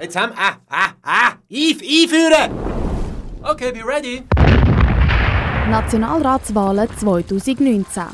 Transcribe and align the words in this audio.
Jetzt 0.00 0.16
haben 0.16 0.32
wir. 0.32 0.38
Ah, 0.38 0.56
ah, 0.70 0.90
ah! 1.02 1.32
Einf 1.50 1.82
einführen! 1.82 2.52
Okay, 3.42 3.72
be 3.72 3.84
ready. 3.84 4.22
Nationalratswahlen 5.68 6.88
2019. 6.98 8.04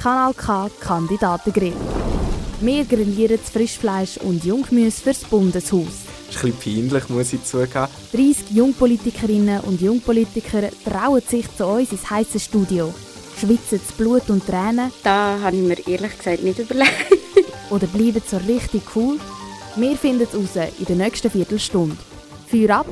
Kanal 0.00 0.34
K 0.34 0.70
Kandidatengrill. 0.80 1.74
Wir 2.60 2.84
grillieren 2.84 3.38
das 3.42 3.50
Frischfleisch 3.50 4.18
und 4.18 4.44
Junggemüse 4.44 5.02
fürs 5.02 5.24
Bundeshaus. 5.24 6.04
Das 6.28 6.36
ist 6.36 6.44
ein 6.44 6.52
bisschen 6.52 6.88
peinlich, 6.88 7.08
muss 7.08 7.32
ich 7.32 7.44
zugeben. 7.44 7.88
30 8.12 8.50
Jungpolitikerinnen 8.50 9.60
und 9.60 9.80
Jungpolitiker 9.80 10.70
trauen 10.84 11.22
sich 11.22 11.46
zu 11.56 11.66
uns 11.66 11.90
ins 11.92 12.08
heiße 12.08 12.38
Studio. 12.38 12.94
Schwitzen 13.38 13.80
zu 13.84 13.92
Blut 13.94 14.30
und 14.30 14.46
Tränen. 14.46 14.92
Da 15.02 15.38
habe 15.42 15.56
ich 15.56 15.62
mir 15.62 15.86
ehrlich 15.88 16.16
gesagt 16.16 16.42
nicht 16.42 16.58
überlegt. 16.58 16.92
Oder 17.70 17.86
bleiben 17.88 18.22
so 18.24 18.36
richtig 18.38 18.82
cool? 18.94 19.18
Wir 19.78 19.94
finden 19.98 20.22
es 20.22 20.34
raus 20.34 20.56
in 20.78 20.86
der 20.86 20.96
nächsten 20.96 21.30
Viertelstunde. 21.30 21.98
Feuer 22.46 22.78
ab 22.78 22.86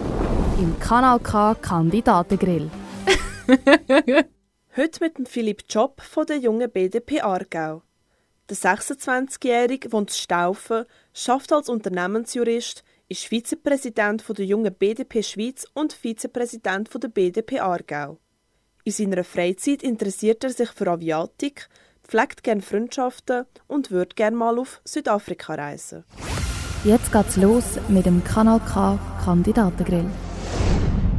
im 0.59 0.79
Kanal 0.79 1.19
K 1.19 1.55
Kandidatengrill. 1.55 2.71
Heute 4.77 5.01
mit 5.01 5.27
Philipp 5.27 5.63
Job 5.67 6.03
von 6.03 6.27
der 6.27 6.37
jungen 6.37 6.71
BDP 6.71 7.23
Aargau. 7.23 7.81
Der 8.51 8.57
26-Jährige 8.59 9.93
wohnt 9.93 10.11
in 10.11 10.15
Staufen, 10.15 10.85
schafft 11.15 11.55
als 11.55 11.71
Unternehmensjurist, 11.71 12.85
ist 13.09 13.25
Vizepräsident 13.25 14.23
der 14.29 14.45
jungen 14.45 14.75
BDP 14.75 15.23
Schweiz 15.23 15.67
und 15.73 15.95
Vizepräsident 15.95 16.91
der 17.03 17.09
BDP 17.09 17.61
Aargau. 17.61 18.19
In 18.85 18.93
seiner 18.93 19.25
Freizeit 19.25 19.83
interessiert 19.83 20.45
er 20.45 20.51
sich 20.51 20.69
für 20.69 20.89
Aviatik, 20.89 21.67
pflegt 22.07 22.43
gerne 22.43 22.61
Freundschaften 22.61 23.47
und 23.69 23.91
würde 23.91 24.15
gerne 24.15 24.37
mal 24.37 24.59
auf 24.59 24.83
Südafrika 24.85 25.55
reisen. 25.55 26.05
Jetzt 26.85 27.13
geht's 27.13 27.39
los 27.39 27.79
mit 27.89 28.05
dem 28.05 28.23
Kanal 28.23 28.61
K 28.61 28.99
Kandidatengrill. 29.25 30.05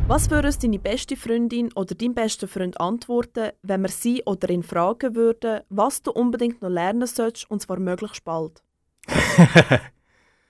Was 0.08 0.30
würde 0.30 0.50
uns 0.50 0.60
deine 0.60 0.78
beste 0.78 1.16
Freundin 1.16 1.74
oder 1.74 1.96
dein 1.96 2.14
bester 2.14 2.48
Freund 2.48 2.80
antworten, 2.80 3.50
wenn 3.64 3.82
wir 3.82 3.90
sie 3.90 4.22
oder 4.28 4.52
ihn 4.52 4.62
fragen 4.62 5.16
würden, 5.16 5.62
was 5.70 6.04
du 6.04 6.12
unbedingt 6.12 6.62
noch 6.62 6.70
lernen 6.70 7.08
sollst, 7.08 7.50
und 7.50 7.64
zwar 7.64 7.80
möglichst 7.80 8.24
bald? 8.24 8.62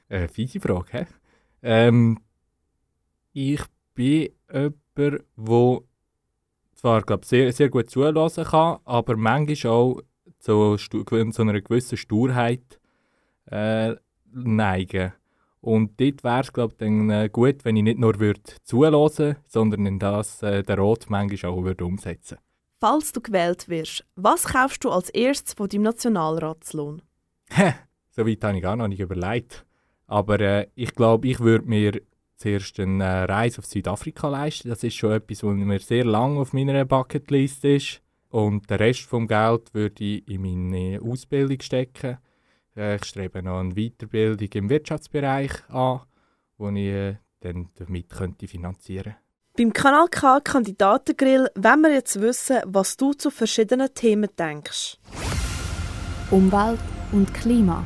Eine 0.10 0.28
fiese 0.34 0.60
Frage, 0.60 0.88
hä? 0.92 1.06
Ähm, 1.64 2.20
ich 3.32 3.62
bin 3.94 4.34
jemand, 4.52 4.76
der 4.98 5.22
zwar 6.76 7.02
glaub, 7.04 7.24
sehr, 7.24 7.54
sehr 7.54 7.70
gut 7.70 7.90
zulassen 7.90 8.44
kann, 8.44 8.80
aber 8.84 9.16
manchmal 9.16 9.72
auch 9.72 10.02
zu, 10.40 10.76
zu 10.76 11.42
einer 11.42 11.62
gewissen 11.62 11.98
Sturheit 11.98 12.82
äh, 13.46 13.96
neigen. 14.36 15.14
Und 15.62 16.00
dort 16.00 16.24
wäre 16.24 16.42
es, 16.42 16.54
glaube 16.54 16.76
dann 16.78 17.10
äh, 17.10 17.30
gut, 17.32 17.66
wenn 17.66 17.76
ich 17.76 17.84
nicht 17.84 17.98
nur 17.98 18.20
würde 18.20 18.42
zulassen 18.64 19.38
sondern 19.48 19.86
in 19.88 19.98
das 19.98 20.44
äh, 20.44 20.62
der 20.62 20.78
Rat 20.78 21.10
manchmal 21.10 21.52
auch 21.52 21.64
würde 21.64 21.86
umsetzen 21.86 22.38
Falls 22.80 23.12
du 23.14 23.22
gewählt 23.22 23.68
wirst, 23.68 24.06
was 24.16 24.44
kaufst 24.44 24.84
du 24.84 24.92
als 24.92 25.10
erstes 25.10 25.56
von 25.56 25.68
deinem 25.68 25.84
Nationalratslohn? 25.84 27.02
so 28.12 28.28
weit 28.28 28.44
habe 28.44 28.58
ich 28.58 28.62
gar 28.62 28.76
noch 28.76 28.88
nicht 28.88 29.00
überlegt. 29.00 29.66
Aber 30.08 30.40
äh, 30.40 30.68
ich 30.76 30.94
glaube, 30.94 31.28
ich 31.28 31.40
würde 31.40 31.68
mir 31.68 32.00
zuerst 32.36 32.80
eine 32.80 33.04
äh, 33.04 33.24
Reise 33.24 33.60
auf 33.60 33.66
Südafrika 33.66 34.28
leisten. 34.30 34.70
Das 34.70 34.84
ist 34.84 34.96
schon 34.96 35.14
etwas, 35.14 35.44
was 35.44 35.56
mir 35.56 35.80
sehr 35.80 36.06
lange 36.06 36.40
auf 36.40 36.54
meiner 36.54 36.86
Bucketlist 36.86 37.66
ist. 37.66 38.02
Und 38.30 38.70
den 38.70 38.78
Rest 38.78 39.02
vom 39.02 39.28
Geld 39.28 39.74
würde 39.74 40.04
ich 40.04 40.28
in 40.28 40.42
meine 40.42 41.02
Ausbildung 41.02 41.62
stecken 41.62 42.18
ich 42.76 43.06
strebe 43.06 43.42
noch 43.42 43.60
eine 43.60 43.74
Weiterbildung 43.74 44.50
im 44.54 44.70
Wirtschaftsbereich 44.70 45.52
an, 45.70 46.02
die 46.60 46.88
ich 46.88 46.94
äh, 46.94 47.18
dann 47.40 47.70
damit 47.76 48.10
könnte 48.10 48.48
finanzieren 48.48 49.16
Beim 49.56 49.72
Kanal 49.72 50.08
K 50.10 50.40
Kandidatengrill 50.42 51.50
wollen 51.56 51.82
wir 51.82 51.94
jetzt 51.94 52.20
wissen, 52.20 52.62
was 52.66 52.98
du 52.98 53.14
zu 53.14 53.32
verschiedenen 53.32 53.94
Themen 53.94 54.30
denkst. 54.38 54.98
Umwelt 56.32 56.80
und 57.12 57.34
Klima. 57.34 57.86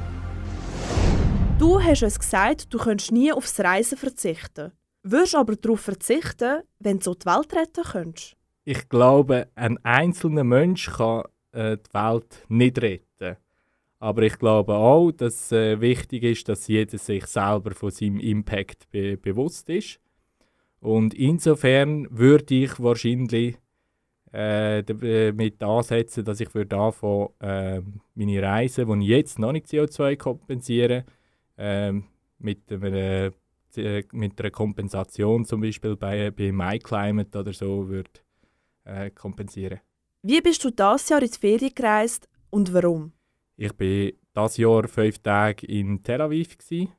Du 1.59 1.79
hast 1.83 2.03
uns 2.03 2.17
gesagt, 2.17 2.73
du 2.73 2.77
könntest 2.77 3.11
nie 3.11 3.31
aufs 3.31 3.59
Reisen 3.59 3.97
verzichten. 3.97 4.71
Würdest 5.03 5.35
aber 5.35 5.55
darauf 5.55 5.81
verzichten, 5.81 6.63
wenn 6.79 6.99
du 6.99 7.03
so 7.03 7.13
die 7.13 7.25
Welt 7.25 7.53
retten 7.53 7.83
könntest? 7.83 8.35
Ich 8.63 8.87
glaube, 8.89 9.49
ein 9.55 9.77
einzelner 9.83 10.43
Mensch 10.43 10.89
kann 10.89 11.23
äh, 11.51 11.77
die 11.77 11.93
Welt 11.93 12.45
nicht 12.47 12.81
retten. 12.81 13.37
Aber 13.99 14.21
ich 14.23 14.39
glaube 14.39 14.75
auch, 14.75 15.11
dass 15.11 15.51
äh, 15.51 15.79
wichtig 15.81 16.23
ist, 16.23 16.47
dass 16.47 16.67
jeder 16.67 16.97
sich 16.97 17.25
selber 17.25 17.71
von 17.71 17.91
seinem 17.91 18.19
Impact 18.19 18.89
be 18.91 19.17
bewusst 19.17 19.69
ist. 19.69 19.99
Und 20.79 21.13
insofern 21.13 22.07
würde 22.09 22.55
ich 22.55 22.79
wahrscheinlich 22.79 23.57
äh, 24.31 24.83
damit 24.83 25.61
ansetzen, 25.61 26.23
dass 26.23 26.39
ich 26.39 26.53
würde 26.53 26.77
anfangen, 26.77 27.29
äh, 27.39 27.81
meine 28.15 28.41
Reisen, 28.41 28.99
die 28.99 29.05
ich 29.05 29.09
jetzt 29.09 29.39
noch 29.39 29.51
nicht 29.51 29.67
CO2 29.67 30.15
kompensiere, 30.15 31.03
äh, 31.57 31.91
mit, 32.37 32.71
einer, 32.71 33.31
äh, 33.75 34.03
mit 34.13 34.39
einer 34.39 34.51
Kompensation 34.51 35.43
zum 35.43 35.61
Beispiel 35.61 35.97
bei, 35.97 36.31
bei 36.31 36.53
MyClimate 36.53 37.37
oder 37.37 37.51
so 37.51 37.89
würde 37.89 38.11
äh, 38.85 39.09
kompensieren. 39.09 39.81
Wie 40.21 40.41
bist 40.41 40.63
du 40.63 40.69
dieses 40.69 41.09
Jahr 41.09 41.21
ins 41.21 41.37
Ferien 41.37 41.73
gereist 41.75 42.29
und 42.49 42.73
warum? 42.73 43.13
Ich 43.61 43.71
war 43.71 43.77
dieses 44.47 44.57
Jahr 44.57 44.87
fünf 44.87 45.19
Tage 45.19 45.67
in 45.67 46.01
Tel 46.01 46.21
Aviv. 46.21 46.57
Gewesen. 46.57 46.93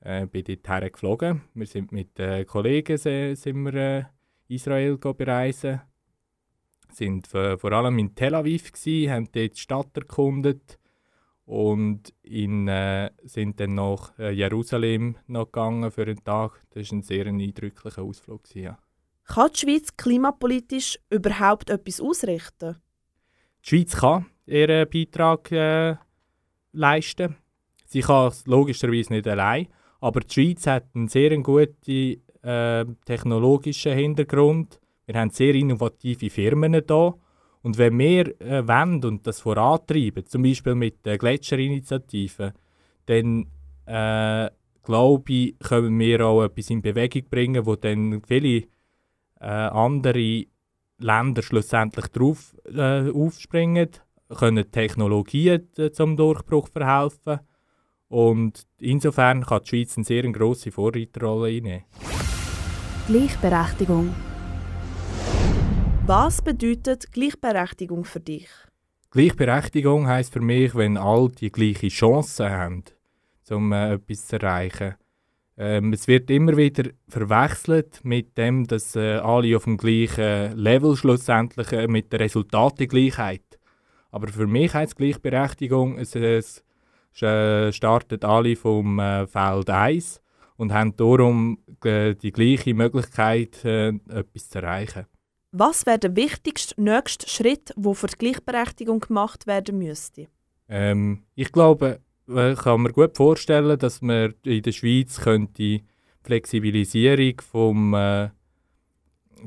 Äh, 0.00 0.26
bin 0.26 0.42
dort 0.44 0.92
geflogen. 0.92 1.42
Wir 1.54 1.66
sind 1.66 1.92
mit 1.92 2.18
äh, 2.18 2.44
Kollegen 2.44 2.98
sind 2.98 3.62
wir, 3.62 3.74
äh, 3.74 4.04
Israel 4.48 4.96
bereisen. 4.98 5.80
sind 6.90 7.28
vor 7.28 7.70
allem 7.70 8.00
in 8.00 8.16
Tel 8.16 8.34
Aviv 8.34 8.72
gewesen, 8.72 9.12
haben 9.12 9.28
dort 9.30 9.54
die 9.54 9.60
Stadt 9.60 9.96
erkundet 9.96 10.80
und 11.44 12.12
in, 12.22 12.66
äh, 12.66 13.12
sind 13.22 13.60
dann 13.60 13.76
nach 13.76 14.18
äh, 14.18 14.32
Jerusalem 14.32 15.16
noch 15.28 15.46
gegangen 15.46 15.92
für 15.92 16.02
einen 16.02 16.24
Tag. 16.24 16.62
Das 16.70 16.90
war 16.90 16.98
ein 16.98 17.02
sehr 17.02 17.26
eindrücklicher 17.26 18.02
Ausflug. 18.02 18.42
Gewesen, 18.42 18.64
ja. 18.64 18.78
Kann 19.22 19.50
die 19.54 19.58
Schweiz 19.60 19.96
klimapolitisch 19.96 20.98
überhaupt 21.10 21.70
etwas 21.70 22.00
ausrichten? 22.00 22.74
Die 23.62 23.68
Schweiz 23.68 23.96
kann 23.96 24.26
ihren 24.46 24.88
Beitrag 24.88 25.50
äh, 25.52 25.96
leisten. 26.72 27.36
Sie 27.86 28.00
kann 28.00 28.28
es 28.28 28.46
logischerweise 28.46 29.12
nicht 29.12 29.28
allein, 29.28 29.68
aber 30.00 30.20
die 30.20 30.32
Schweiz 30.32 30.66
hat 30.66 30.86
einen 30.94 31.08
sehr 31.08 31.36
guten 31.38 32.22
äh, 32.42 32.84
technologischen 33.04 33.92
Hintergrund. 33.92 34.80
Wir 35.06 35.20
haben 35.20 35.30
sehr 35.30 35.54
innovative 35.54 36.30
Firmen 36.30 36.74
hier. 36.74 37.14
Und 37.62 37.78
wenn 37.78 37.98
wir 37.98 38.40
äh, 38.40 38.66
wollen 38.66 39.04
und 39.04 39.26
das 39.26 39.40
vorantreiben, 39.40 40.26
zum 40.26 40.42
Beispiel 40.42 40.74
mit 40.74 41.04
der 41.04 41.18
Gletscherinitiative, 41.18 42.52
dann 43.06 43.46
äh, 43.86 44.50
glaube 44.82 45.32
ich, 45.32 45.58
können 45.58 45.98
wir 45.98 46.26
auch 46.26 46.44
etwas 46.44 46.70
in 46.70 46.82
Bewegung 46.82 47.24
bringen, 47.28 47.66
wo 47.66 47.74
dann 47.76 48.22
viele 48.26 48.66
äh, 49.40 49.46
andere 49.46 50.44
Länder 50.98 51.42
schlussendlich 51.42 52.06
drauf 52.08 52.56
äh, 52.72 53.10
aufspringen 53.10 53.88
können 54.28 54.70
Technologien 54.70 55.68
zum 55.92 56.16
Durchbruch 56.16 56.68
verhelfen. 56.68 57.40
Und 58.08 58.66
insofern 58.78 59.44
kann 59.44 59.62
die 59.64 59.68
Schweiz 59.68 59.96
eine 59.96 60.04
sehr 60.04 60.22
grosse 60.30 60.70
Vorreiterrolle 60.70 61.48
einnehmen. 61.48 61.84
Gleichberechtigung. 63.08 64.14
Was 66.06 66.40
bedeutet 66.40 67.10
Gleichberechtigung 67.12 68.04
für 68.04 68.20
dich? 68.20 68.48
Gleichberechtigung 69.10 70.06
heißt 70.06 70.32
für 70.32 70.40
mich, 70.40 70.74
wenn 70.74 70.96
alle 70.96 71.30
die 71.30 71.50
gleiche 71.50 71.88
Chance 71.88 72.50
haben, 72.50 72.84
um 73.50 73.72
äh, 73.72 73.94
etwas 73.94 74.26
zu 74.26 74.36
erreichen. 74.36 74.94
Ähm, 75.58 75.92
es 75.94 76.06
wird 76.06 76.30
immer 76.30 76.56
wieder 76.56 76.90
verwechselt 77.08 78.00
mit 78.04 78.36
dem, 78.36 78.66
dass 78.66 78.94
äh, 78.94 79.14
alle 79.14 79.56
auf 79.56 79.64
dem 79.64 79.78
gleichen 79.78 80.56
Level 80.56 80.96
schlussendlich 80.96 81.72
äh, 81.72 81.88
mit 81.88 82.12
der 82.12 82.20
Resultatengleichheit 82.20 83.45
aber 84.16 84.28
für 84.28 84.46
mich 84.46 84.72
heißt 84.72 84.96
Gleichberechtigung, 84.96 85.98
es, 85.98 86.14
es 86.16 86.64
äh, 87.20 87.70
startet 87.70 88.24
alle 88.24 88.56
vom 88.56 88.98
äh, 88.98 89.26
Feld 89.26 89.68
1 89.68 90.22
und 90.56 90.72
haben 90.72 90.96
darum 90.96 91.58
äh, 91.84 92.14
die 92.14 92.32
gleiche 92.32 92.72
Möglichkeit, 92.72 93.62
äh, 93.66 93.88
etwas 94.08 94.48
zu 94.48 94.58
erreichen. 94.62 95.04
Was 95.52 95.84
wäre 95.84 95.98
der 95.98 96.16
wichtigste 96.16 96.80
nächste 96.82 97.28
Schritt, 97.28 97.74
der 97.76 97.94
für 97.94 98.06
die 98.06 98.16
Gleichberechtigung 98.16 99.00
gemacht 99.00 99.46
werden 99.46 99.76
müsste? 99.76 100.28
Ähm, 100.70 101.24
ich 101.34 101.52
glaube, 101.52 102.00
ich 102.26 102.34
äh, 102.34 102.54
kann 102.54 102.80
mir 102.80 102.92
gut 102.92 103.18
vorstellen, 103.18 103.78
dass 103.78 104.00
man 104.00 104.32
in 104.44 104.62
der 104.62 104.72
Schweiz 104.72 105.20
könnte 105.20 105.80
Flexibilisierung 106.22 107.34
vom, 107.42 107.92
äh, 107.92 108.30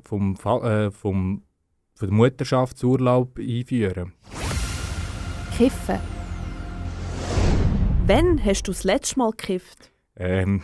vom, 0.04 0.36
äh, 0.36 0.92
vom, 0.92 1.42
vom 1.96 2.10
Mutterschaftsurlaub 2.16 3.40
einführen. 3.40 4.14
Kiffen. 5.60 6.00
Wann 8.08 8.42
hast 8.46 8.66
du 8.66 8.72
das 8.72 8.86
letzte 8.86 9.20
Mal 9.20 9.32
gekifft? 9.32 9.92
Ähm, 10.16 10.64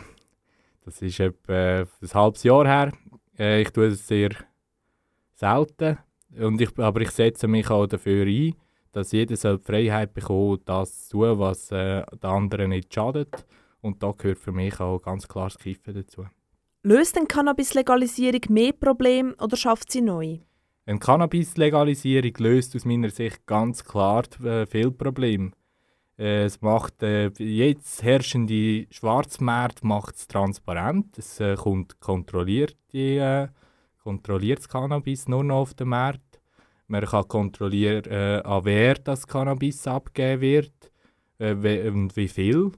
Das 0.85 1.01
ist 1.01 1.19
etwa 1.19 1.81
ein 1.81 2.13
halbes 2.13 2.43
Jahr 2.43 2.65
her. 2.65 2.93
Äh, 3.37 3.63
ich 3.63 3.71
tue 3.71 3.87
es 3.87 4.07
sehr 4.07 4.29
selten. 5.33 5.97
Und 6.39 6.61
ich, 6.61 6.79
aber 6.79 7.01
ich 7.01 7.11
setze 7.11 7.45
mich 7.49 7.69
auch 7.69 7.87
dafür 7.87 8.25
ein, 8.25 8.55
dass 8.93 9.11
jeder 9.11 9.35
soll 9.35 9.57
die 9.57 9.65
Freiheit 9.65 10.13
bekommt, 10.13 10.69
das 10.69 11.09
zu 11.09 11.17
tun, 11.17 11.39
was 11.39 11.73
äh, 11.73 12.05
den 12.13 12.29
anderen 12.29 12.69
nicht 12.69 12.93
schadet. 12.93 13.45
Und 13.81 14.01
da 14.01 14.13
gehört 14.17 14.39
für 14.39 14.53
mich 14.53 14.79
auch 14.79 14.99
ganz 14.99 15.27
klar 15.27 15.47
das 15.47 15.57
Kiffen 15.57 15.93
dazu. 15.93 16.25
Löst 16.83 17.17
denn 17.17 17.27
Cannabis-Legalisierung 17.27 18.43
mehr 18.47 18.71
Probleme 18.71 19.35
oder 19.41 19.57
schafft 19.57 19.91
sie 19.91 19.99
neu? 19.99 20.37
Eine 20.87 20.99
Cannabis-Legalisierung 20.99 22.33
löst 22.37 22.75
aus 22.75 22.85
meiner 22.85 23.09
Sicht 23.09 23.47
ganz 23.47 23.83
klar 23.83 24.23
äh, 24.43 24.67
viele 24.67 24.91
Probleme. 24.91 25.51
Äh, 26.15 26.43
es 26.43 26.61
macht 26.61 27.01
äh, 27.01 27.29
jetzt 27.39 28.03
herrschende 28.03 28.85
Schwarzmarkt 28.91 29.83
macht 29.83 30.15
es 30.15 30.27
transparent. 30.27 31.17
Es 31.17 31.39
äh, 31.39 31.55
kommt 31.55 31.99
kontrolliert 31.99 32.77
die, 32.93 33.17
äh, 33.17 33.47
kontrolliertes 34.03 34.69
Cannabis 34.69 35.27
nur 35.27 35.43
noch 35.43 35.61
auf 35.61 35.73
dem 35.73 35.89
Markt. 35.89 36.39
Man 36.87 37.03
kann 37.03 37.27
kontrollieren, 37.27 38.05
äh, 38.05 38.41
an 38.43 38.65
wer 38.65 38.93
das 38.93 39.25
Cannabis 39.25 39.87
abgegeben 39.87 40.41
wird 40.41 40.91
äh, 41.39 41.55
we 41.63 41.91
und 41.91 42.15
wie 42.15 42.27
viel. 42.27 42.71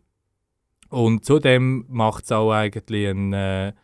Und 0.88 1.26
zudem 1.26 1.84
macht 1.90 2.24
es 2.24 2.32
auch 2.32 2.54
eigentlich 2.54 3.10
eine, 3.10 3.76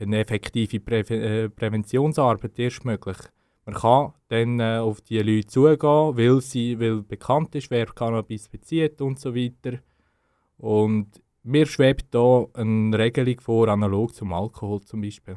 eine 0.00 0.18
effektive 0.18 0.80
Prä 0.80 1.48
Präventionsarbeit 1.48 2.58
erst 2.58 2.84
möglich. 2.84 3.18
Man 3.68 3.76
kann 3.76 4.12
dann 4.28 4.60
äh, 4.60 4.78
auf 4.78 5.02
die 5.02 5.18
Leute 5.18 5.46
zugehen, 5.46 6.16
weil, 6.16 6.40
sie, 6.40 6.80
weil 6.80 7.02
bekannt 7.02 7.54
ist, 7.54 7.70
wer 7.70 7.84
Cannabis 7.84 8.48
bezieht 8.48 9.02
und 9.02 9.20
so 9.20 9.34
weiter. 9.34 9.80
Und 10.56 11.20
mir 11.42 11.66
schwebt 11.66 12.06
da 12.12 12.46
eine 12.54 12.98
Regelung 12.98 13.38
vor, 13.40 13.68
analog 13.68 14.14
zum 14.14 14.32
Alkohol 14.32 14.80
zum 14.80 15.02
Beispiel. 15.02 15.36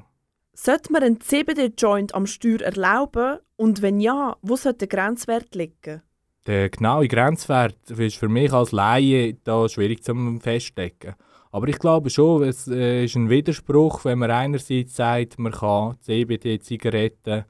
Sollte 0.54 0.94
man 0.94 1.04
einen 1.04 1.20
CBD-Joint 1.20 2.16
am 2.16 2.26
Steuer 2.26 2.62
erlauben? 2.62 3.40
Und 3.58 3.82
wenn 3.82 4.00
ja, 4.00 4.38
wo 4.42 4.56
sollte 4.56 4.88
der 4.88 4.98
Grenzwert 4.98 5.54
liegen? 5.54 6.02
Der 6.48 6.70
genaue 6.70 7.10
Grenzwert 7.10 7.92
ist 7.92 8.16
für 8.16 8.30
mich 8.30 8.54
als 8.54 8.72
Laie 8.72 9.34
da 9.44 9.68
schwierig 9.68 10.06
zu 10.06 10.16
feststecken. 10.40 11.16
Aber 11.52 11.68
ich 11.68 11.80
glaube 11.80 12.10
schon, 12.10 12.44
es 12.44 12.66
äh, 12.70 13.04
ist 13.04 13.16
ein 13.18 13.30
Widerspruch, 13.30 14.06
wenn 14.06 14.20
man 14.20 14.32
einerseits 14.32 14.96
sagt, 14.96 15.38
man 15.38 15.52
kann 15.52 15.98
CBD-Zigaretten 16.00 17.44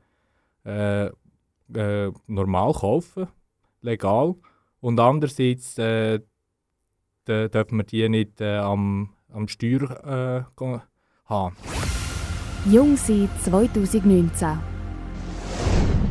äh, 0.66 1.08
äh, 1.74 2.12
normal 2.28 2.74
kaufen, 2.74 3.28
legal, 3.82 4.36
und 4.80 5.00
andererseits 5.00 5.78
äh, 5.78 6.20
dürfen 7.28 7.78
wir 7.78 7.84
die 7.84 8.10
nicht 8.10 8.42
äh, 8.42 8.58
am, 8.58 9.10
am 9.30 9.48
Steuer 9.48 10.46
äh, 10.60 10.80
haben. 11.26 11.56
Jung 12.70 12.98
sein 12.98 13.30
2019. 13.44 14.60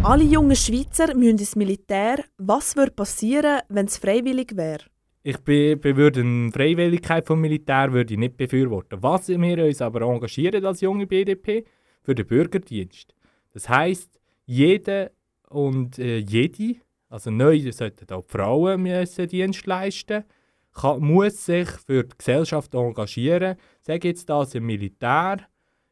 Alle 0.03 0.25
jungen 0.25 0.57
Schweizer 0.57 1.15
müssen 1.15 1.39
ins 1.39 1.57
Militär. 1.57 2.25
Was 2.39 2.75
würde 2.75 2.93
passieren, 2.93 3.61
wenn 3.69 3.87
es 3.87 3.99
freiwillig 3.99 4.57
wäre? 4.57 4.85
Ich 5.23 5.37
würde 5.47 6.21
eine 6.21 6.51
Freiwilligkeit 6.51 7.27
vom 7.27 7.41
Militär 7.41 7.93
würde 7.93 8.15
ich 8.15 8.19
nicht 8.19 8.39
befürworten. 8.39 9.03
Was 9.03 9.29
wir 9.29 9.65
uns 9.65 9.83
aber 9.83 10.01
engagieren 10.03 10.65
als 10.65 10.81
junge 10.81 11.07
BDP 11.07 11.67
für 12.03 12.15
den 12.15 12.27
Bürgerdienst. 12.27 13.15
Das 13.53 13.69
heißt, 13.69 14.20
jeder 14.51 15.13
und 15.49 15.99
äh, 16.01 16.19
jede, 16.19 16.81
also 17.09 17.31
neu 17.31 17.71
sollten 17.71 18.13
auch 18.13 18.25
die 18.25 18.33
Frauen 18.33 18.83
müssen 18.83 19.29
Dienst 19.29 19.65
leisten, 19.67 20.25
kann, 20.73 21.01
muss 21.01 21.47
sich 21.47 21.69
für 21.69 22.03
die 22.03 22.19
Gesellschaft 22.19 22.75
engagieren. 22.75 23.57
Sag 23.81 24.05
jetzt 24.05 24.29
das 24.29 24.57
im 24.57 24.67
Militär, 24.67 25.39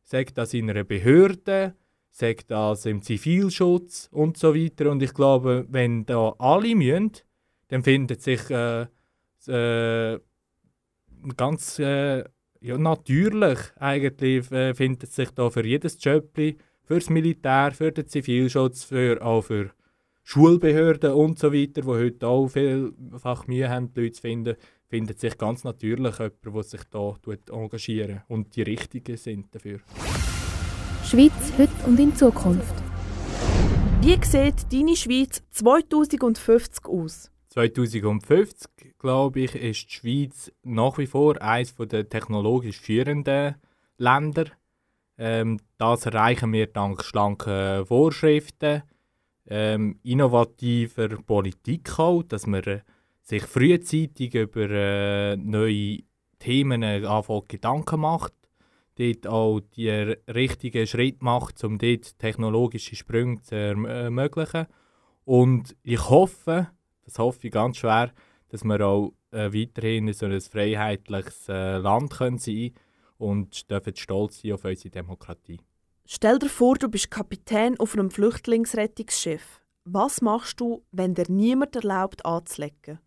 sag 0.02 0.34
das 0.34 0.54
in 0.54 0.70
einer 0.70 0.82
Behörde, 0.82 1.76
sag 2.10 2.48
das 2.48 2.84
im 2.86 3.00
Zivilschutz 3.00 4.08
und 4.10 4.36
so 4.36 4.54
weiter. 4.54 4.90
Und 4.90 5.04
ich 5.04 5.14
glaube, 5.14 5.66
wenn 5.68 6.04
da 6.04 6.34
alle 6.38 6.74
müssen, 6.74 7.12
dann 7.68 7.84
findet 7.84 8.22
sich 8.22 8.50
äh, 8.50 8.86
äh, 9.46 10.18
ganz 11.36 11.78
äh, 11.78 12.24
ja, 12.60 12.76
natürlich 12.76 13.58
eigentlich 13.76 14.50
äh, 14.50 14.74
findet 14.74 15.12
sich 15.12 15.30
da 15.30 15.48
für 15.48 15.64
jedes 15.64 16.02
Jobli, 16.02 16.58
für 16.88 16.94
das 16.94 17.10
Militär, 17.10 17.72
für 17.72 17.92
den 17.92 18.08
Zivilschutz, 18.08 18.82
für, 18.84 19.20
auch 19.20 19.42
für 19.42 19.70
Schulbehörden 20.24 21.12
und 21.12 21.38
so 21.38 21.52
weiter, 21.52 21.84
wo 21.84 21.94
heute 21.94 22.26
auch 22.26 22.48
vielfach 22.48 23.46
Mühe 23.46 23.68
haben, 23.68 23.92
die 23.92 24.00
Leute 24.00 24.12
zu 24.14 24.22
finden, 24.22 24.56
findet 24.88 25.20
sich 25.20 25.36
ganz 25.36 25.64
natürlich 25.64 26.18
jemand, 26.18 26.44
der 26.46 26.62
sich 26.62 26.84
da 26.84 27.14
engagieren 27.50 28.22
und 28.28 28.56
die 28.56 28.62
Richtigen 28.62 29.18
sind 29.18 29.54
dafür. 29.54 29.80
Schweiz 31.04 31.52
heute 31.58 31.86
und 31.86 32.00
in 32.00 32.16
Zukunft. 32.16 32.74
Wie 34.00 34.18
sieht 34.24 34.72
deine 34.72 34.96
Schweiz 34.96 35.42
2050 35.50 36.86
aus? 36.86 37.30
2050, 37.50 38.94
glaube 38.98 39.40
ich, 39.40 39.54
ist 39.54 39.88
die 39.88 39.92
Schweiz 39.92 40.50
nach 40.62 40.96
wie 40.96 41.06
vor 41.06 41.40
eines 41.42 41.74
der 41.74 42.08
technologisch 42.08 42.80
führenden 42.80 43.56
Länder. 43.98 44.46
Ähm, 45.18 45.58
das 45.78 46.06
erreichen 46.06 46.52
wir 46.52 46.68
dank 46.68 47.02
schlanken 47.02 47.84
Vorschriften, 47.84 48.82
ähm, 49.48 49.98
innovativer 50.04 51.08
Politik 51.26 51.98
auch, 51.98 52.22
dass 52.22 52.46
man 52.46 52.62
äh, 52.62 52.80
sich 53.22 53.42
frühzeitig 53.42 54.34
über 54.34 54.70
äh, 54.70 55.36
neue 55.36 55.98
Themen 56.38 56.82
äh, 56.84 57.02
Gedanken 57.48 58.00
macht, 58.00 58.32
dort 58.96 59.26
auch 59.26 59.60
die 59.60 59.90
richtigen 59.90 60.86
Schritte 60.86 61.24
macht, 61.24 61.62
um 61.64 61.78
dort 61.78 62.18
technologische 62.18 62.94
Sprünge 62.94 63.42
zu 63.42 63.56
ermöglichen. 63.56 64.66
Und 65.24 65.76
ich 65.82 66.08
hoffe, 66.08 66.68
das 67.04 67.18
hoffe 67.18 67.48
ich 67.48 67.52
ganz 67.52 67.78
schwer, 67.78 68.12
dass 68.50 68.64
wir 68.64 68.80
auch 68.86 69.12
äh, 69.32 69.52
weiterhin 69.52 70.12
so 70.12 70.26
ein 70.26 70.40
freiheitliches 70.40 71.48
äh, 71.48 71.78
Land 71.78 72.12
können 72.12 72.38
sein 72.38 72.72
und 73.18 73.70
dürfen 73.70 73.94
stolz 73.96 74.40
sein 74.40 74.52
auf 74.52 74.64
unsere 74.64 74.90
Demokratie. 74.90 75.60
Stell 76.06 76.38
dir 76.38 76.48
vor, 76.48 76.76
du 76.76 76.88
bist 76.88 77.10
Kapitän 77.10 77.78
auf 77.78 77.94
einem 77.94 78.10
Flüchtlingsrettungsschiff. 78.10 79.60
Was 79.84 80.22
machst 80.22 80.60
du, 80.60 80.82
wenn 80.90 81.14
dir 81.14 81.26
niemand 81.28 81.76
erlaubt 81.76 82.24
anzulegen? 82.24 82.98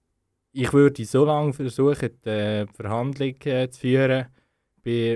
Ich 0.51 0.71
würde 0.73 1.03
so 1.05 1.25
lange 1.25 1.53
versuchen, 1.53 2.09
die 2.25 2.65
Verhandlung 2.73 3.35
äh, 3.45 3.69
zu 3.69 3.79
führen 3.79 4.27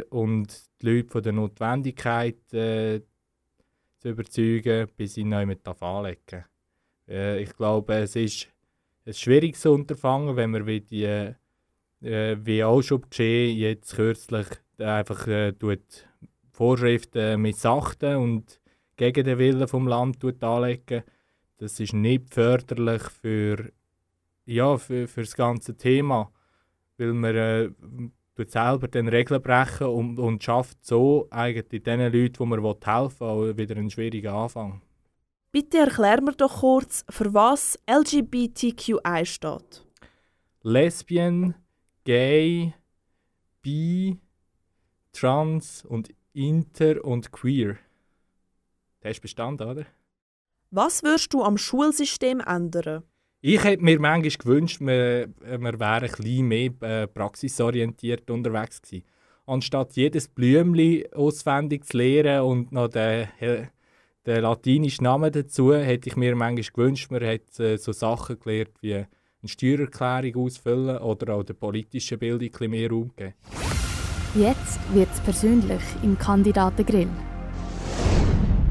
und 0.09 0.47
die 0.81 0.85
Leute 0.85 1.09
von 1.09 1.23
der 1.23 1.33
Notwendigkeit 1.33 2.53
äh, 2.53 3.01
zu 3.99 4.09
überzeugen, 4.09 4.87
bis 4.95 5.15
sie 5.15 5.23
neu 5.23 5.45
mit 5.45 5.67
anlegen 5.67 6.45
äh, 7.07 7.41
Ich 7.41 7.53
glaube, 7.55 7.95
es 7.95 8.15
ist 8.15 8.47
ein 9.05 9.13
schwieriges 9.13 9.65
Unterfangen, 9.65 10.35
wenn 10.35 10.51
man 10.51 10.65
wie, 10.65 10.81
die, 10.81 11.35
äh, 12.05 12.37
wie 12.45 12.63
auch 12.63 12.81
schon 12.81 13.01
geschehen, 13.09 13.57
jetzt 13.57 13.95
kürzlich 13.95 14.47
einfach 14.77 15.27
äh, 15.27 15.53
tut 15.53 16.07
Vorschriften 16.51 17.41
missachten 17.41 18.15
und 18.15 18.59
gegen 18.95 19.25
den 19.25 19.37
Willen 19.39 19.67
vom 19.67 19.87
Land 19.87 20.23
anlegen. 20.43 21.03
Das 21.57 21.79
ist 21.79 21.93
nicht 21.93 22.33
förderlich 22.33 23.01
für, 23.03 23.71
ja, 24.45 24.77
für, 24.77 25.07
für 25.07 25.21
das 25.21 25.35
ganze 25.35 25.75
Thema, 25.75 26.31
weil 26.97 27.13
man 27.13 27.35
äh, 27.35 27.69
tut 28.35 28.51
selber 28.51 28.87
den 28.87 29.07
Regeln 29.07 29.41
brechen 29.41 29.87
und, 29.87 30.19
und 30.19 30.43
schafft 30.43 30.85
so 30.85 31.27
eigentlich 31.31 31.83
den 31.83 31.99
Leuten, 31.99 32.33
die 32.39 32.45
man 32.45 32.75
helfen 32.83 33.39
will, 33.39 33.57
wieder 33.57 33.75
einen 33.75 33.89
schwierigen 33.89 34.33
Anfang. 34.33 34.81
Bitte 35.51 35.77
erklär 35.79 36.21
mir 36.21 36.33
doch 36.33 36.59
kurz, 36.59 37.05
für 37.09 37.33
was 37.33 37.79
LGBTQI 37.89 39.25
steht. 39.25 39.85
Lesbian, 40.63 41.55
Gay, 42.05 42.73
Bi, 43.61 44.17
Trans 45.11 45.83
und 45.83 46.09
Inter 46.33 47.03
und 47.03 47.31
Queer. 47.31 47.77
Das 49.01 49.13
ist 49.13 49.21
bestanden, 49.21 49.67
oder? 49.67 49.85
Was 50.71 51.03
würdest 51.03 51.33
du 51.33 51.43
am 51.43 51.57
Schulsystem 51.57 52.39
ändern? 52.39 53.03
Ich 53.41 53.63
hätte 53.63 53.83
mir 53.83 53.99
manchmal 53.99 54.31
gewünscht, 54.31 54.79
wir, 54.81 55.29
wir 55.39 55.79
wären 55.79 56.03
ein 56.03 56.11
bisschen 56.11 56.47
mehr 56.47 56.71
äh, 56.81 57.07
praxisorientiert 57.07 58.29
unterwegs 58.29 58.81
gewesen. 58.81 59.05
Anstatt 59.45 59.95
jedes 59.95 60.27
Blümchen 60.27 61.11
auswendig 61.13 61.85
zu 61.85 61.97
lernen 61.97 62.41
und 62.41 62.71
noch 62.71 62.87
den 62.87 63.27
den 64.25 64.41
latinischen 64.41 65.03
Namen 65.03 65.31
dazu, 65.31 65.73
hätte 65.73 66.09
ich 66.09 66.15
mir 66.15 66.35
manchmal 66.35 66.71
gewünscht, 66.73 67.11
man 67.11 67.21
hätte 67.21 67.73
äh, 67.73 67.77
so 67.77 67.91
Sachen 67.91 68.39
gelernt 68.39 68.71
wie 68.81 69.05
eine 69.45 69.49
Steuererklärung 69.49 70.45
ausfüllen 70.45 70.97
oder 70.97 71.35
auch 71.35 71.43
der 71.43 71.53
politischen 71.53 72.17
Bildung 72.19 72.49
ein 72.59 72.69
mehr 72.71 72.89
Raum 72.89 73.11
geben. 73.15 73.33
Jetzt 74.33 74.79
wird 74.93 75.09
es 75.13 75.21
persönlich 75.21 75.81
im 76.03 76.17
Kandidatengrill. 76.17 77.09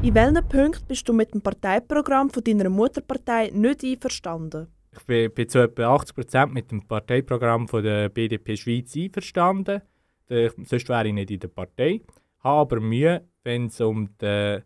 In 0.03 0.13
welchen 0.13 0.47
Punkten 0.47 0.85
bist 0.87 1.07
du 1.09 1.13
mit 1.13 1.33
dem 1.33 1.41
Parteiprogramm 1.41 2.29
von 2.29 2.43
deiner 2.43 2.69
Mutterpartei 2.69 3.49
nicht 3.53 3.83
einverstanden? 3.83 4.67
Ich 4.91 5.03
bin, 5.05 5.31
bin 5.33 5.49
zu 5.49 5.59
etwa 5.59 5.95
80% 5.95 6.47
mit 6.47 6.69
dem 6.71 6.85
Parteiprogramm 6.85 7.67
von 7.67 7.83
der 7.83 8.09
BDP 8.09 8.55
Schweiz 8.55 8.95
einverstanden. 8.95 9.81
äh, 10.29 10.49
sonst 10.63 10.89
wäre 10.89 11.07
ich 11.07 11.13
nicht 11.13 11.31
in 11.31 11.39
der 11.39 11.47
Partei. 11.47 12.01
Habe 12.43 12.75
aber 12.75 12.79
Mühe, 12.79 13.27
wenn 13.43 13.67
es 13.67 13.81
um 13.81 14.09
die, 14.21 14.61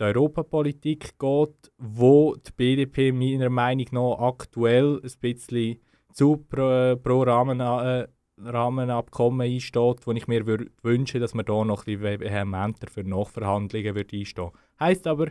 die 0.00 0.04
Europapolitik 0.04 1.18
geht, 1.18 1.72
wo 1.78 2.34
die 2.34 2.52
BDP 2.56 3.12
meiner 3.12 3.50
Meinung 3.50 3.86
nach 3.92 4.18
aktuell 4.18 5.00
ein 5.02 5.12
bisschen 5.20 5.80
zu 6.12 6.38
pro, 6.38 6.96
pro 6.96 7.22
Rahmen, 7.22 7.60
äh, 7.60 8.08
Rahmenabkommen 8.42 9.42
einsteht, 9.42 10.06
wo 10.06 10.12
ich 10.12 10.26
mir 10.26 10.46
wünsche, 10.82 11.18
dass 11.18 11.34
man 11.34 11.44
da 11.44 11.64
noch 11.64 11.86
ein 11.86 11.98
bisschen 11.98 12.20
vehementer 12.20 12.88
für 12.88 13.04
Nachverhandlungen 13.04 13.94
würde 13.94 14.16
einstehen 14.16 14.50
Heißt 14.78 15.06
aber 15.06 15.26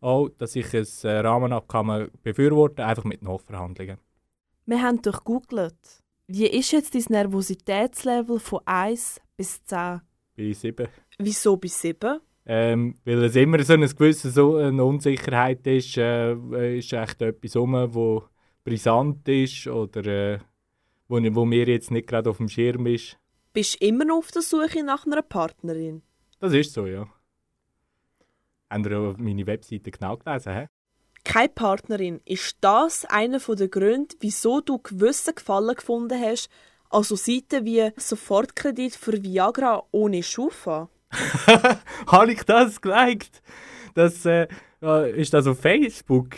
auch, 0.00 0.28
dass 0.38 0.54
ich 0.54 0.72
ein 0.72 0.86
äh, 1.02 1.18
Rahmenabkommen 1.18 2.10
befürworte, 2.22 2.84
einfach 2.86 3.04
mit 3.04 3.22
Nachverhandlungen. 3.22 3.98
Wir 4.66 4.82
haben 4.82 5.02
durchgoogelt. 5.02 6.02
Wie 6.28 6.46
ist 6.46 6.70
jetzt 6.70 6.94
dein 6.94 7.04
Nervositätslevel 7.08 8.38
von 8.38 8.60
1 8.64 9.20
bis 9.36 9.64
10? 9.64 10.00
Bei 10.36 10.52
sieben. 10.52 10.88
Wieso 11.18 11.56
bis 11.56 11.80
7? 11.80 12.20
Ähm, 12.44 12.96
weil 13.04 13.22
es 13.24 13.36
immer 13.36 13.62
so 13.62 13.74
eine 13.74 13.88
gewisse 13.88 14.30
so 14.30 14.56
eine 14.56 14.84
Unsicherheit 14.84 15.66
ist, 15.66 15.96
äh, 15.96 16.78
ist 16.78 16.92
echt 16.92 17.22
etwas 17.22 17.56
rum, 17.56 17.74
wo 17.94 18.24
brisant 18.64 19.28
ist 19.28 19.68
oder 19.68 20.06
äh, 20.06 20.38
wo, 21.08 21.18
wo 21.34 21.44
mir 21.44 21.66
jetzt 21.68 21.90
nicht 21.90 22.08
gerade 22.08 22.30
auf 22.30 22.38
dem 22.38 22.48
Schirm 22.48 22.86
ist. 22.86 23.16
Bist 23.52 23.80
du 23.80 23.86
immer 23.86 24.04
noch 24.04 24.18
auf 24.18 24.30
der 24.30 24.42
Suche 24.42 24.82
nach 24.82 25.06
einer 25.06 25.22
Partnerin? 25.22 26.02
Das 26.40 26.52
ist 26.52 26.72
so, 26.72 26.86
ja. 26.86 27.06
Habt 28.70 28.86
ihr 28.86 29.14
meine 29.18 29.46
Webseite 29.46 29.90
genau 29.90 30.16
gelesen? 30.16 30.54
He? 30.54 30.66
Keine 31.24 31.50
Partnerin. 31.50 32.20
Ist 32.24 32.56
das 32.62 33.04
einer 33.04 33.38
der 33.38 33.68
Gründe, 33.68 34.16
wieso 34.20 34.60
du 34.60 34.78
gewissen 34.78 35.34
Gefallen 35.34 35.76
gefunden 35.76 36.20
hast, 36.20 36.48
also 36.90 37.14
Seiten 37.14 37.64
wie 37.64 37.90
Sofortkredit 37.96 38.94
für 38.96 39.22
Viagra 39.22 39.84
ohne 39.92 40.22
Schufa? 40.22 40.88
Habe 42.06 42.32
ich 42.32 42.42
das 42.44 42.80
geliked? 42.80 43.42
Das 43.94 44.24
äh, 44.24 44.46
ist 45.14 45.34
das 45.34 45.46
auf 45.46 45.60
Facebook. 45.60 46.30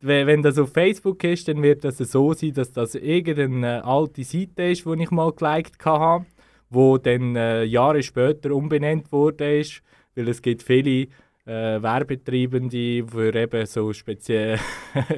Wenn 0.00 0.42
das 0.42 0.58
auf 0.58 0.72
Facebook 0.72 1.24
ist, 1.24 1.48
dann 1.48 1.62
wird 1.62 1.82
das 1.84 1.96
so 1.96 2.34
sein, 2.34 2.52
dass 2.52 2.72
das 2.72 2.94
irgendeine 2.94 3.84
alte 3.84 4.22
Seite 4.22 4.64
ist, 4.64 4.84
die 4.84 5.02
ich 5.02 5.10
mal 5.10 5.32
geliked 5.32 5.82
habe, 5.86 6.26
wo 6.68 6.98
dann 6.98 7.36
äh, 7.36 7.64
Jahre 7.64 8.02
später 8.02 8.54
umbenannt 8.54 9.10
wurde 9.12 9.62
weil 10.14 10.28
es 10.28 10.42
gibt 10.42 10.62
viele 10.62 11.08
äh, 11.46 11.82
Werbetreibende 11.82 13.06
für 13.06 13.34
eben 13.34 13.66
so 13.66 13.92
speziell 13.92 14.58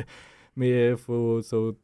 von 0.97 1.43
so 1.43 1.77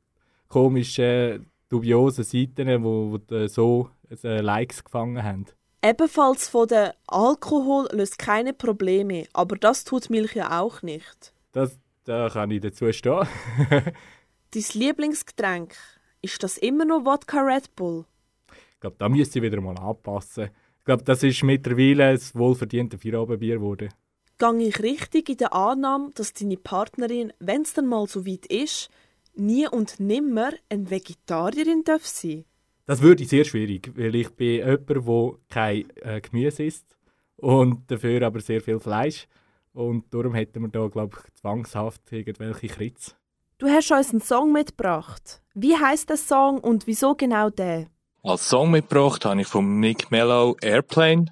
komischen, 0.49 1.47
dubiosen 1.69 2.25
Seiten, 2.25 2.83
wo, 2.85 3.19
wo 3.19 3.47
so 3.49 3.91
äh, 4.23 4.41
Likes 4.41 4.85
gefangen 4.85 5.23
haben. 5.23 5.47
Ebenfalls 5.85 6.49
von 6.49 6.69
der 6.69 6.95
Alkohol 7.09 7.89
löst 7.91 8.17
keine 8.17 8.53
Probleme, 8.53 9.27
aber 9.33 9.57
das 9.57 9.83
tut 9.83 10.11
Milch 10.11 10.37
ja 10.37 10.61
auch 10.61 10.81
nicht. 10.83 11.33
Das, 11.51 11.77
da 12.05 12.29
kann 12.29 12.53
ich 12.53 12.61
dazu 12.61 12.93
stehen. 12.93 13.27
Dein 14.53 14.65
Lieblingsgetränk, 14.75 15.75
ist 16.21 16.41
das 16.43 16.57
immer 16.59 16.85
noch 16.85 17.05
Wodka 17.05 17.41
Red 17.41 17.75
Bull? 17.75 18.05
Ich 18.75 18.81
glaube, 18.81 18.97
da 18.97 19.09
müsste 19.09 19.41
ich 19.41 19.43
wieder 19.43 19.61
mal 19.61 19.77
anpassen. 19.77 20.51
Ich 20.79 20.85
glaube, 20.85 21.03
das 21.03 21.25
ist 21.25 21.43
mittlerweile 21.43 22.07
ein 22.07 22.21
wohlverdientes 22.35 23.01
Feierabendbier 23.01 23.57
geworden. 23.57 23.93
Gang 24.39 24.61
ich 24.61 24.81
richtig 24.81 25.31
in 25.31 25.37
der 25.37 25.53
Annahme, 25.53 26.11
dass 26.15 26.33
deine 26.33 26.57
Partnerin, 26.59 27.33
wenn 27.41 27.63
es 27.63 27.75
dann 27.75 27.87
mal 27.87 28.07
so 28.07 28.25
weit 28.25 28.47
ist, 28.47 28.89
nie 29.35 29.67
und 29.67 29.99
nimmer 29.99 30.53
eine 30.69 30.91
Vegetarierin 30.91 31.83
darf 31.83 32.07
sein? 32.07 32.45
Das 32.85 33.01
würde 33.01 33.25
sehr 33.25 33.45
schwierig, 33.45 33.93
weil 33.97 34.15
ich 34.15 34.31
bin 34.31 34.67
jemand, 34.67 34.89
der 34.89 35.33
kein 35.49 35.85
äh, 35.97 36.21
Gemüse 36.21 36.65
isst 36.65 36.97
und 37.37 37.91
dafür 37.91 38.23
aber 38.23 38.41
sehr 38.41 38.61
viel 38.61 38.81
Fleisch. 38.81 39.29
Und 39.73 40.13
darum 40.13 40.35
hätten 40.35 40.63
wir 40.63 40.69
da, 40.69 40.87
glaube 40.89 41.17
ich, 41.17 41.35
zwangshaft 41.35 42.13
irgendwelche 42.13 42.67
Kritz. 42.69 43.17
Du 43.59 43.69
hast 43.69 43.93
uns 43.93 44.11
einen 44.11 44.21
Song 44.21 44.53
mitgebracht. 44.53 45.41
Wie 45.55 45.77
heißt 45.77 46.11
der 46.11 46.17
Song 46.17 46.59
und 46.59 46.87
wieso 46.87 47.15
genau 47.15 47.49
der? 47.49 47.87
Als 48.25 48.49
Song 48.49 48.71
mitgebracht 48.73 49.25
habe 49.25 49.41
ich 49.41 49.47
von 49.47 49.81
Nick 49.81 50.11
Mellow 50.11 50.57
Airplane. 50.61 51.27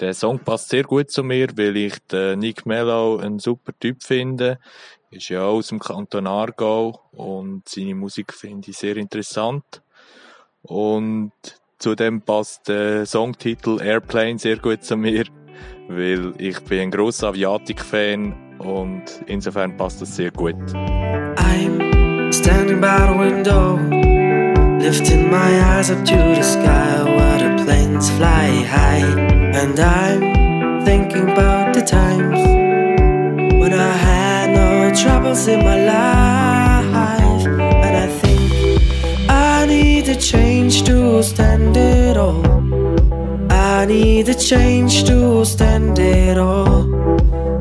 Der 0.00 0.14
Song 0.14 0.38
passt 0.38 0.70
sehr 0.70 0.84
gut 0.84 1.10
zu 1.10 1.22
mir, 1.22 1.48
weil 1.56 1.76
ich 1.76 1.98
den 2.10 2.38
Nick 2.38 2.66
Mellow 2.66 3.18
einen 3.18 3.38
super 3.38 3.72
Typ 3.78 4.02
finde. 4.02 4.58
Ist 5.10 5.28
ja 5.28 5.44
auch 5.44 5.56
aus 5.56 5.68
dem 5.68 5.78
Kanton 5.78 6.26
Aargau 6.26 7.00
und 7.12 7.68
seine 7.68 7.94
Musik 7.94 8.32
finde 8.32 8.70
ich 8.70 8.76
sehr 8.76 8.96
interessant. 8.96 9.82
Und 10.68 11.32
zudem 11.78 12.20
passt 12.20 12.68
der 12.68 13.06
Songtitel 13.06 13.80
Airplane 13.80 14.38
sehr 14.38 14.56
gut 14.56 14.82
zu 14.82 14.96
mir, 14.96 15.24
weil 15.88 16.32
ich 16.38 16.60
bin 16.60 16.80
ein 16.80 16.90
grosser 16.90 17.28
Aviatik-Fan 17.28 18.58
und 18.58 19.02
insofern 19.26 19.76
passt 19.76 20.02
das 20.02 20.16
sehr 20.16 20.30
gut. 20.30 20.56
I'm 21.36 22.32
standing 22.32 22.80
by 22.80 23.06
the 23.06 23.18
window, 23.18 23.78
lifting 24.80 25.30
my 25.30 25.60
eyes 25.76 25.90
up 25.90 26.04
to 26.04 26.16
the 26.34 26.42
sky 26.42 27.04
where 27.04 27.38
the 27.38 27.64
planes 27.64 28.10
fly 28.10 28.64
high. 28.64 29.04
And 29.54 29.78
I'm 29.78 30.84
thinking 30.84 31.30
about 31.30 31.74
the 31.74 31.82
times 31.82 32.40
when 33.54 33.72
I 33.72 33.92
had 33.92 34.50
no 34.50 34.92
troubles 34.94 35.46
in 35.46 35.60
my 35.60 35.86
life. 35.86 37.25
A 40.16 40.18
change 40.18 40.82
to 40.84 41.22
stand 41.22 41.76
it 41.76 42.16
all. 42.16 42.42
I 43.50 43.84
need 43.84 44.28
a 44.28 44.34
change 44.34 45.04
to 45.04 45.44
stand 45.44 45.98
it 45.98 46.38
all. 46.38 46.84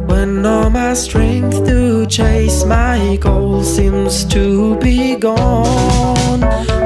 When 0.07 0.45
all 0.45 0.69
my 0.69 0.93
strength 0.93 1.65
to 1.65 2.05
chase 2.05 2.63
my 2.63 3.17
goal 3.19 3.63
seems 3.63 4.23
to 4.35 4.77
be 4.77 5.15
gone. 5.15 6.41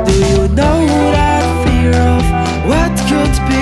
Do 0.07 0.13
you 0.31 0.47
know 0.59 0.79
that 1.15 1.45
fear 1.63 1.93
of 2.17 2.25
what 2.69 2.93
could 3.09 3.35
be 3.49 3.58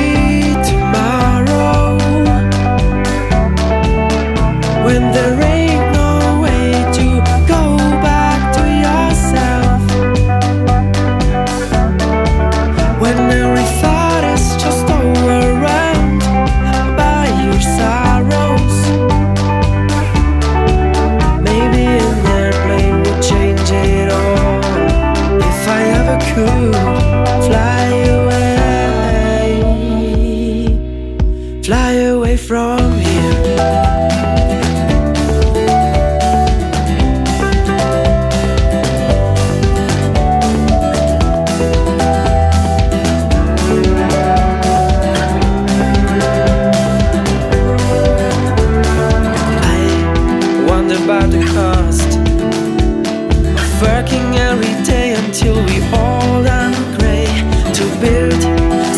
until 55.39 55.63
we 55.65 55.81
all 55.93 56.47
are 56.47 56.97
gray 56.97 57.27
to 57.71 57.85
build 58.01 58.41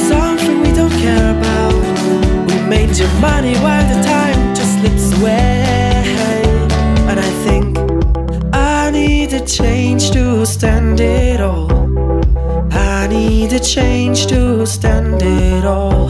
something 0.07 0.61
we 0.61 0.71
don't 0.71 0.91
care 0.91 1.37
about. 1.37 1.73
We 2.47 2.55
made 2.61 2.97
your 2.97 3.11
money 3.19 3.55
while 3.57 3.85
the 3.93 4.01
time 4.03 4.55
just 4.55 4.79
slips 4.79 5.19
away, 5.19 5.65
and 7.09 7.19
I 7.19 7.29
think 7.43 7.77
I 8.53 8.89
need 8.89 9.33
a 9.33 9.45
change 9.45 10.11
to 10.11 10.45
stand 10.45 11.01
it 11.01 11.41
all. 11.41 11.69
I 12.71 13.07
need 13.07 13.51
a 13.51 13.59
change 13.59 14.27
to 14.27 14.65
stand 14.65 15.21
it 15.21 15.65
all. 15.65 16.07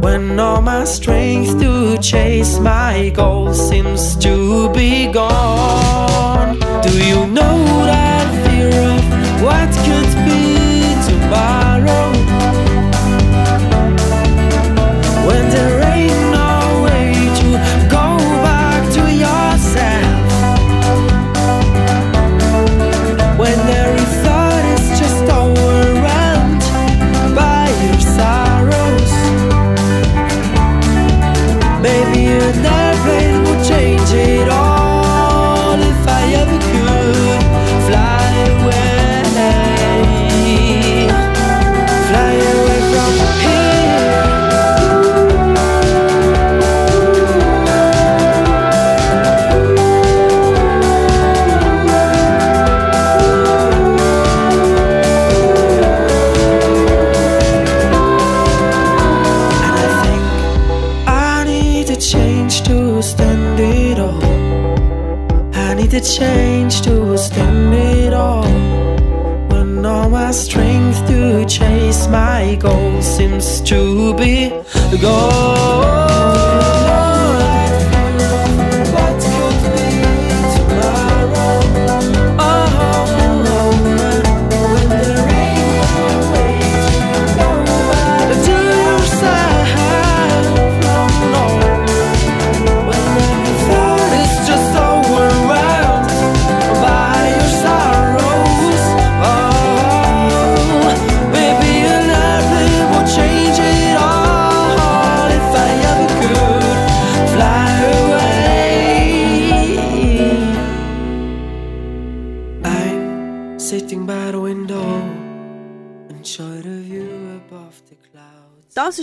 When 0.00 0.40
all 0.40 0.60
my 0.60 0.84
strength 0.84 1.60
to 1.60 1.98
chase 1.98 2.58
my 2.58 3.10
goal 3.10 3.54
seems 3.54 4.16
to 4.16 4.72
be 4.72 5.06
gone. 5.06 6.58
Do 6.82 6.90
you 6.98 7.28
know 7.28 7.85
what 9.46 9.70
could 9.84 10.15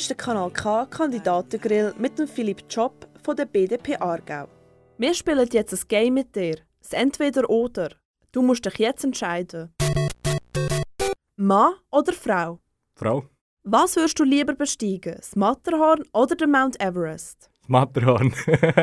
ist 0.04 0.10
der 0.10 0.18
Kanal 0.18 0.52
K 0.52 0.86
Kandidatengrill 0.88 1.94
mit 1.98 2.20
dem 2.20 2.28
Philipp 2.28 2.66
Job 2.70 3.08
von 3.24 3.38
der 3.38 3.46
BDP 3.46 3.96
Aargau. 3.96 4.50
Wir 4.98 5.14
spielen 5.14 5.48
jetzt 5.50 5.72
ein 5.74 5.88
Game 5.88 6.16
mit 6.16 6.36
dir. 6.36 6.58
Das 6.82 6.92
Entweder-Oder. 6.92 7.92
Du 8.34 8.42
musst 8.42 8.66
dich 8.66 8.80
jetzt 8.80 9.06
entscheiden. 9.06 9.74
Mann 11.38 11.76
oder 11.90 12.12
Frau? 12.12 12.60
Frau, 12.96 13.24
Was 13.64 13.96
würdest 13.96 14.20
du 14.20 14.26
lieber 14.26 14.54
besteigen? 14.56 15.16
Das 15.16 15.38
Matterhorn 15.38 16.04
oder 16.12 16.36
den 16.36 16.52
Mount 16.52 16.82
Everest? 16.82 17.50
das 17.62 17.70
Matterhorn. 17.70 18.34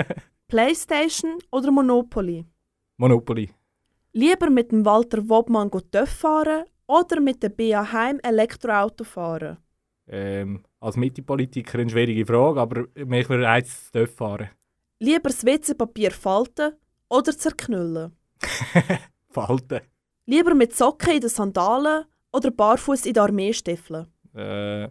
Playstation 0.49 1.37
oder 1.53 1.71
Monopoly? 1.71 2.47
Monopoly. 2.97 3.51
Lieber 4.15 4.49
mit 4.49 4.73
dem 4.73 4.87
Walter 4.87 5.29
Wobmann 5.29 5.71
TÜV 5.71 6.09
fahren 6.09 6.65
oder 6.87 7.21
mit 7.21 7.43
dem 7.43 7.55
BA 7.55 7.93
Heim 7.93 8.21
Elektroauto 8.23 9.05
fahren? 9.05 9.59
Ähm, 10.09 10.65
als 10.81 10.97
Mitte-Politiker 10.97 11.79
eine 11.79 11.91
schwierige 11.91 12.27
Frage, 12.27 12.61
aber 12.61 12.87
mich 12.95 13.29
würde 13.29 13.49
eins 13.49 13.91
dürfen 13.93 14.17
fahren. 14.17 14.51
Lieber 14.99 15.29
das 15.29 15.45
WC-Papier 15.45 16.11
falten 16.11 16.73
oder 17.09 17.37
zerknüllen? 17.37 18.13
Falten. 19.31 19.81
Lieber 20.27 20.55
mit 20.55 20.75
Socken 20.75 21.15
in 21.15 21.21
den 21.21 21.31
Sandalen 21.31 22.05
oder 22.33 22.51
barfuß 22.51 23.07
in 23.07 23.15
den 23.15 23.23
Armeestiefeln? 23.23 24.07
Äh, 24.35 24.85
ich 24.85 24.91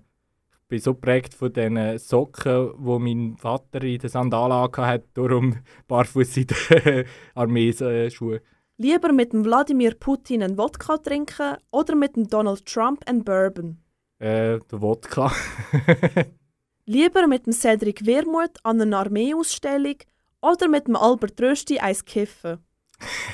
bin 0.68 0.80
so 0.80 0.94
geprägt 0.94 1.34
von 1.34 1.52
den 1.52 1.98
Socken, 1.98 2.72
wo 2.78 3.00
mein 3.00 3.36
Vater 3.38 3.84
in 3.84 4.00
den 4.00 4.10
Sandalen 4.10 4.72
hat, 4.78 5.04
darum 5.14 5.58
barfuß 5.88 6.38
in 6.38 6.48
den 6.48 7.06
Armeeschuhen. 7.36 8.40
Lieber 8.78 9.12
mit 9.12 9.34
dem 9.34 9.44
Wladimir 9.44 9.96
Putin 9.96 10.42
einen 10.42 10.58
Wodka 10.58 10.98
trinken 10.98 11.58
oder 11.72 11.96
mit 11.96 12.16
dem 12.16 12.28
Donald 12.28 12.66
Trump 12.66 13.04
einen 13.08 13.24
Bourbon? 13.24 13.78
Äh, 14.20 14.60
der 14.60 14.82
Wodka. 14.82 15.32
Lieber 16.86 17.28
mit 17.28 17.46
dem 17.46 17.54
Cedric 17.54 18.06
Wermuth 18.06 18.58
an 18.64 18.82
einer 18.82 19.00
Armeeausstellung 19.00 19.96
oder 20.42 20.68
mit 20.68 20.88
dem 20.88 20.96
Albert 20.96 21.40
Rösti 21.42 21.80
eins 21.80 22.04
kiffen? 22.04 22.60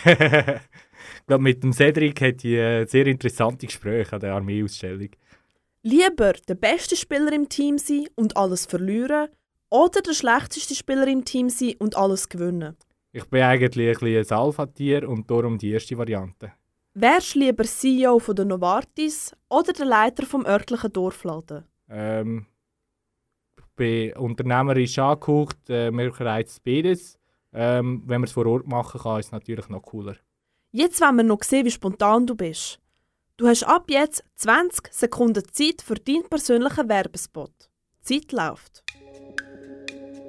ich 0.06 1.26
glaube, 1.28 1.44
mit 1.44 1.64
dem 1.64 1.74
Cedric 1.74 2.22
hatte 2.22 2.48
ich 2.48 2.60
ein 2.60 2.88
sehr 2.88 3.08
interessante 3.08 3.66
Gespräche 3.66 4.14
an 4.14 4.20
der 4.20 4.34
Armeeausstellung. 4.34 5.10
Lieber 5.82 6.34
der 6.34 6.56
beste 6.56 6.96
Spieler 6.96 7.32
im 7.34 7.50
Team 7.50 7.78
sein 7.78 8.08
und 8.16 8.38
alles 8.38 8.66
verlieren 8.66 9.30
oder 9.70 10.02
der 10.02 10.14
schlechteste 10.14 10.76
Spieler 10.76 11.08
im 11.08 11.26
Team 11.26 11.50
sein 11.50 11.76
und 11.80 11.98
alles 11.98 12.30
gewinnen? 12.30 12.76
Ich 13.12 13.26
bin 13.26 13.42
eigentlich 13.42 13.88
ein, 13.88 13.94
bisschen 13.94 14.38
ein 14.38 14.38
Alpha-Tier 14.38 15.08
und 15.08 15.30
darum 15.32 15.58
die 15.58 15.72
erste 15.72 15.98
Variante. 15.98 16.52
Wärst 16.98 17.36
du 17.36 17.40
lieber 17.40 17.66
CEO 17.66 18.20
von 18.20 18.38
der 18.38 18.46
Novartis 18.46 19.36
oder 19.50 19.74
der 19.74 19.86
Leiter 19.86 20.26
vom 20.26 20.46
örtlichen 20.46 20.94
Dorfladen? 20.94 21.66
Ähm, 21.90 22.46
ich 23.58 23.66
bin 23.76 24.14
unternehmerisch 24.14 24.98
angehaucht, 24.98 25.58
äh, 25.68 25.92
mir 25.92 26.10
reizt 26.22 26.64
beides. 26.64 27.20
Ähm, 27.52 28.02
wenn 28.06 28.22
man 28.22 28.28
es 28.28 28.32
vor 28.32 28.46
Ort 28.46 28.66
machen 28.68 29.02
kann, 29.02 29.20
ist 29.20 29.26
es 29.26 29.32
natürlich 29.34 29.68
noch 29.68 29.82
cooler. 29.82 30.16
Jetzt 30.72 31.02
wollen 31.02 31.18
wir 31.18 31.24
noch 31.24 31.44
sehen, 31.44 31.66
wie 31.66 31.72
spontan 31.72 32.28
du 32.28 32.34
bist. 32.34 32.80
Du 33.36 33.46
hast 33.46 33.64
ab 33.64 33.90
jetzt 33.90 34.24
20 34.36 34.94
Sekunden 34.94 35.44
Zeit 35.52 35.82
für 35.82 35.96
deinen 35.96 36.30
persönlichen 36.30 36.88
Werbespot. 36.88 37.52
Die 38.08 38.22
Zeit 38.22 38.32
läuft. 38.32 38.86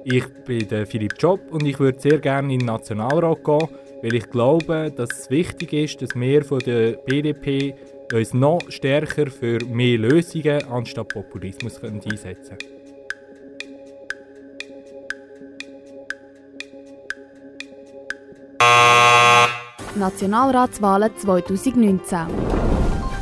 Ich 0.03 0.25
bin 0.43 0.67
der 0.67 0.85
Philipp 0.85 1.13
Job 1.17 1.39
und 1.49 1.65
ich 1.65 1.79
würde 1.79 2.01
sehr 2.01 2.19
gerne 2.19 2.51
in 2.51 2.59
den 2.59 2.65
Nationalrat 2.65 3.41
gehen, 3.45 3.69
weil 4.01 4.15
ich 4.15 4.29
glaube, 4.29 4.91
dass 4.95 5.09
es 5.11 5.29
wichtig 5.29 5.73
ist, 5.73 6.01
dass 6.01 6.15
wir 6.15 6.43
von 6.43 6.59
der 6.59 6.93
BDP 6.93 7.75
uns 8.13 8.33
noch 8.33 8.59
stärker 8.69 9.27
für 9.27 9.59
mehr 9.65 9.97
Lösungen 9.97 10.63
anstatt 10.69 11.09
Populismus 11.09 11.81
einsetzen 11.83 12.57
können. 12.57 12.77
Nationalratswahlen 19.95 21.11
2019. 21.17 22.19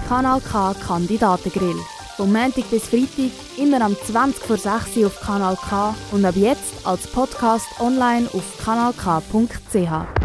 Kanal 0.08 0.42
K 0.42 0.76
Kandidatengrill. 0.86 1.78
Vom 2.18 2.32
Montag 2.32 2.70
bis 2.70 2.88
Freitag 2.88 3.32
immer 3.58 3.82
am 3.82 3.96
20 3.96 4.44
vor 4.44 4.58
6 4.58 4.98
Uhr 4.98 5.08
auf 5.08 5.20
Kanal 5.20 5.58
K 5.58 5.96
und 6.12 6.24
ab 6.26 6.36
jetzt 6.36 6.86
als 6.86 7.08
Podcast 7.08 7.68
online 7.80 8.28
auf 8.34 8.58
kanalk.ch. 8.64 10.25